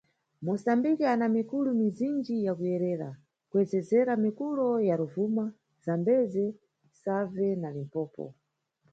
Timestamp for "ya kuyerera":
2.45-3.09